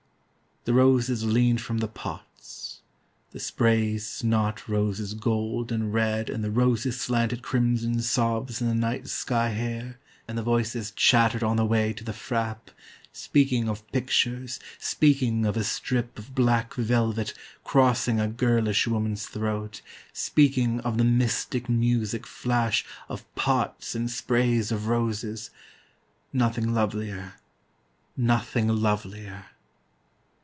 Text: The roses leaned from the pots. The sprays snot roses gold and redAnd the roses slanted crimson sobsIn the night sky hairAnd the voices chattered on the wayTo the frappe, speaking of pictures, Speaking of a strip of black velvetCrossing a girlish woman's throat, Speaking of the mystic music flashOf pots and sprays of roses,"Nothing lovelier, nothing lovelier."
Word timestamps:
The 0.63 0.75
roses 0.75 1.23
leaned 1.25 1.59
from 1.59 1.79
the 1.79 1.87
pots. 1.87 2.81
The 3.31 3.39
sprays 3.39 4.07
snot 4.07 4.69
roses 4.69 5.15
gold 5.15 5.71
and 5.71 5.91
redAnd 5.91 6.43
the 6.43 6.51
roses 6.51 7.01
slanted 7.01 7.41
crimson 7.41 7.95
sobsIn 7.97 8.67
the 8.67 8.75
night 8.75 9.07
sky 9.07 9.55
hairAnd 9.57 10.35
the 10.35 10.43
voices 10.43 10.91
chattered 10.91 11.41
on 11.43 11.55
the 11.57 11.65
wayTo 11.65 12.05
the 12.05 12.13
frappe, 12.13 12.69
speaking 13.11 13.67
of 13.67 13.91
pictures, 13.91 14.59
Speaking 14.77 15.47
of 15.47 15.57
a 15.57 15.63
strip 15.63 16.19
of 16.19 16.35
black 16.35 16.75
velvetCrossing 16.75 18.23
a 18.23 18.27
girlish 18.27 18.85
woman's 18.85 19.25
throat, 19.25 19.81
Speaking 20.13 20.79
of 20.81 20.99
the 20.99 21.03
mystic 21.03 21.69
music 21.69 22.27
flashOf 22.27 23.23
pots 23.33 23.95
and 23.95 24.11
sprays 24.11 24.71
of 24.71 24.85
roses,"Nothing 24.87 26.71
lovelier, 26.71 27.33
nothing 28.15 28.67
lovelier." 28.67 29.45